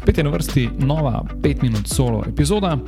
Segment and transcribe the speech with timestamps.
[0.00, 2.78] Spet je na vrsti nova 5 minut solo epizoda.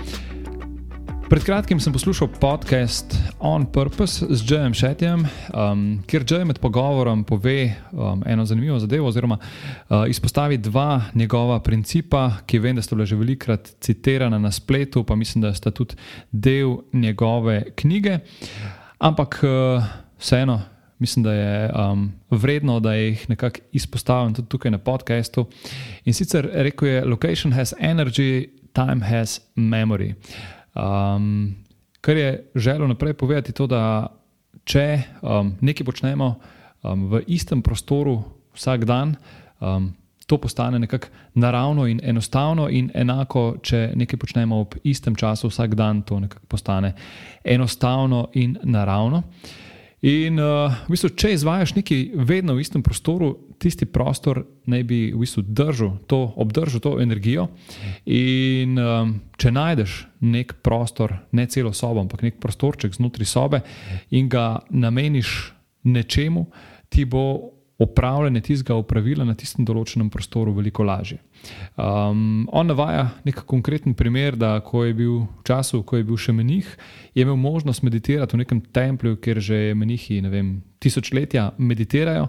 [1.29, 7.25] Pred kratkim sem poslušal podcast On Purpose z Jayem Shetjem, um, kjer Jay med pogovorom
[7.25, 12.97] pove um, eno zanimivo zadevo, oziroma uh, izpostavi dva njegova principa, ki vem, da sta
[12.97, 15.95] bila že velikokrat citirana na spletu, pa mislim, da sta tudi
[16.31, 18.19] del njegove knjige.
[18.99, 19.85] Ampak uh,
[20.19, 20.63] vseeno,
[21.03, 25.47] mislim, da je um, vredno, da jih nekako izpostavim tudi tukaj na podkastu.
[26.05, 30.15] In sicer rekel je: Location has energy, time has memory.
[30.75, 31.57] Um,
[32.01, 34.07] kar je želel naprej povedati, to, da
[34.65, 36.35] če um, nekaj počnemo
[36.83, 38.23] um, v istem prostoru
[38.55, 39.17] vsak dan,
[39.61, 39.91] um,
[40.27, 45.75] to postane nekako naravno in enostavno, in enako, če nekaj počnemo ob istem času vsak
[45.75, 46.95] dan, to nekako postane
[47.45, 49.23] enostavno in naravno.
[50.03, 54.99] In uh, v bistvu, če izvajaš nekaj vedno v istem prostoru, tisti prostor naj bi
[55.15, 57.47] v bistvu držal to, obdržal to energijo.
[58.11, 59.95] In um, če najdeš
[60.27, 63.63] nek prostor, ne celo sobo, ampak nek prostorček znotraj sobe
[64.11, 65.53] in ga nameniš
[65.87, 66.49] nečemu,
[66.91, 71.19] ti bo upravljanje tistega upravila na tistem določenem prostoru veliko lažje.
[71.75, 76.19] Um, on navaja nek konkreten primer, da ko je bil v času, ko je bil
[76.21, 76.69] še menih,
[77.15, 82.29] je imel možnost meditirati v nekem templju, kjer že menihi vem, tisočletja meditirajo.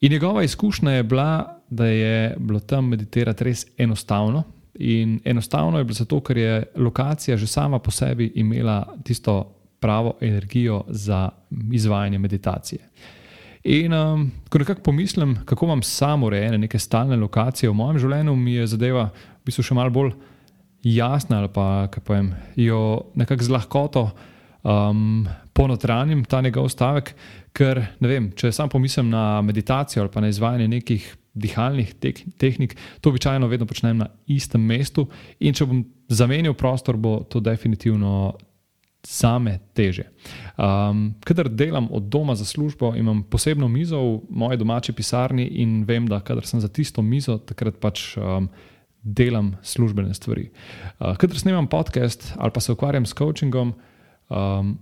[0.00, 1.30] In njegova izkušnja je bila,
[1.70, 4.44] da je bilo tam meditirati res enostavno.
[4.78, 10.16] In enostavno je bilo zato, ker je lokacija že sama po sebi imela tisto pravo
[10.20, 11.28] energijo za
[11.72, 12.80] izvajanje meditacije.
[13.66, 18.36] In um, ko nekako pomislim, kako imam samo urejene neke stalne lokacije v mojem življenju,
[18.38, 20.12] mi je zadeva v bistvu še malo bolj
[20.86, 24.04] jasna ali pa povem, jo nekako z lahkoto
[24.62, 27.10] um, ponotranjim ta njegov stavek.
[27.56, 32.76] Ker vem, če sam pomislim na meditacijo ali pa na izvajanje nekih dihalnih tek tehnik,
[33.00, 35.08] to običajno vedno počnem na istem mestu.
[35.40, 38.36] In če bom zamenjal prostor, bo to definitivno
[39.06, 40.10] same teže.
[40.58, 45.84] Um, kadar delam od doma za službo, imam posebno mizo v moji domači pisarni in
[45.84, 48.48] vem, da kadar sem za tisto mizo, takrat pač um,
[49.02, 50.50] delam službene stvari.
[50.98, 53.74] Uh, kadar snemam podcast ali pa se ukvarjam s coachingom,
[54.28, 54.78] um,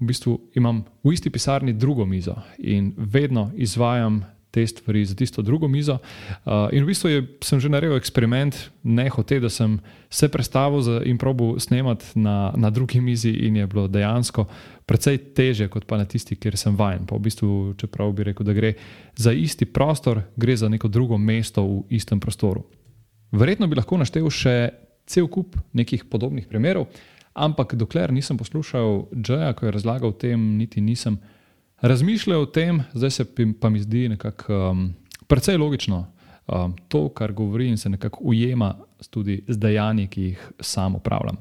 [0.00, 4.24] v bistvu imam v isti pisarni drugo mizo in vedno izvajam
[4.56, 5.98] te stvari za tisto drugo mizo.
[6.44, 8.56] Uh, in v bistvu je, sem že naredil eksperiment,
[8.88, 9.76] ne hotel, da sem
[10.08, 14.46] se predstavil in probil snemati na, na drugi mizi, in je bilo dejansko
[14.88, 17.04] precej teže kot pa na tisti, kjer sem vajen.
[17.04, 18.72] Pa v bistvu, čeprav bi rekel, da gre
[19.18, 22.64] za isti prostor, gre za neko drugo mesto v istem prostoru.
[23.36, 24.56] Verjetno bi lahko naštel še
[25.06, 26.88] cel kup nekih podobnih primerov,
[27.36, 31.20] ampak dokler nisem poslušal Džeja, ko je razlagal o tem, niti nisem
[31.80, 33.26] razmišljal o tem, zdaj se
[33.60, 34.94] pa mi zdi nekako um,
[35.26, 36.06] precej logično
[36.46, 38.74] um, to, kar govori in se nekako ujema
[39.10, 41.36] tudi z dejanji, ki jih sam upravljam.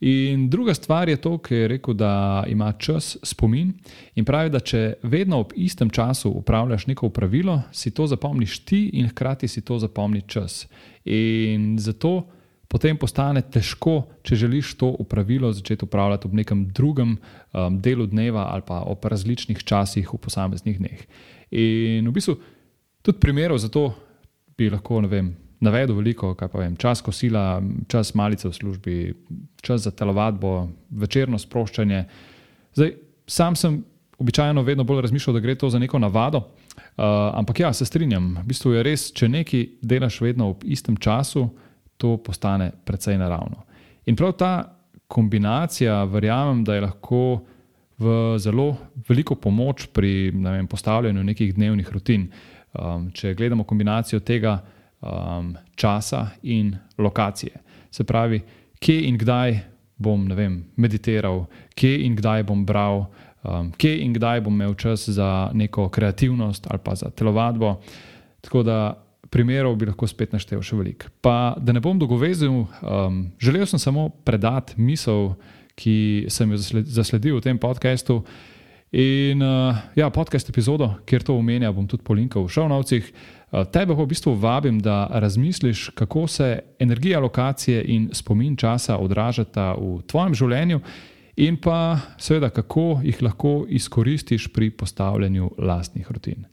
[0.00, 3.72] In druga stvar je to, ki je rekel, da ima čas spomin
[4.14, 8.90] in pravi, da če vedno ob istem času upravljaš neko pravilo, si to zapomniš ti
[8.92, 10.66] in hkrati si to zapomni čas.
[11.04, 12.26] In zato
[12.68, 18.48] potem postane težko, če želiš to upravilo začeti upravljati ob nekem drugem um, delu dneva
[18.52, 21.06] ali pa ob različnih časih v posameznih dneh.
[21.50, 22.36] In v bistvu
[23.02, 23.92] tudi primerov za to
[24.58, 28.96] bi lahko vem, navedel veliko, kaj pa vem, čas kosila, čas malice v službi,
[29.62, 32.04] čas za telovadbo, večerno sproščanje.
[32.74, 32.94] Zdaj,
[33.26, 33.82] sam sem
[34.18, 36.38] običajno vedno bolj razmišljal, da gre to za neko navado.
[36.38, 37.04] Uh,
[37.34, 41.48] ampak ja, se strinjam, v bistvu je res, če nekaj delaš vedno ob istem času,
[41.96, 43.64] to postane precej naravno.
[44.06, 47.40] In prav ta kombinacija, verjamem, da je lahko
[47.98, 48.76] v zelo
[49.08, 52.30] veliko pomoč pri vem, postavljanju nekih dnevnih rutin.
[52.74, 54.58] Um, če gledamo kombinacijo tega
[55.00, 57.60] um, časa in lokacije,
[57.90, 58.40] se pravi,
[58.82, 59.60] kje in kdaj
[59.96, 61.44] bom vem, meditiral,
[61.78, 63.04] kje in kdaj bom bral,
[63.44, 67.76] um, kje in kdaj bom imel čas za neko kreativnost ali pa za telovadbo.
[68.40, 69.03] Tako da
[69.34, 71.10] primerov bi lahko spet naštel še veliko.
[71.24, 75.34] Pa da ne bom dolgovezil, um, želel sem samo predati misel,
[75.74, 78.22] ki sem jo zasledil v tem podkastu.
[78.94, 83.08] In uh, ja, podcast epizodo, kjer to omenja, bom tudi polinkal v šovnovcih.
[83.10, 89.00] Uh, tebe pa v bistvu vabim, da razmisliš, kako se energija lokacije in spomin časa
[89.02, 90.80] odražata v tvojem življenju,
[91.42, 96.46] in pa seveda, kako jih lahko izkoristiš pri postavljanju lastnih rutin.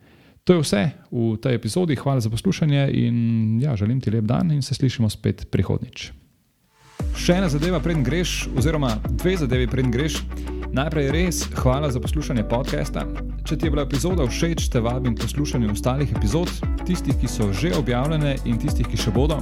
[0.44, 1.96] To je vse v tej epizodi.
[1.96, 3.16] Hvala za poslušanje in
[3.62, 6.12] ja, želim ti lep dan in se slišimo spet prihodnič.
[7.18, 10.22] Še ena zadeva, preden greš, oziroma dve zadevi, preden greš.
[10.72, 13.04] Najprej res hvala za poslušanje podcasta.
[13.44, 16.50] Če ti je bila epizoda všeč, te vabim poslušanje ostalih epizod,
[16.88, 19.42] tistih, ki so že objavljene in tistih, ki še bodo.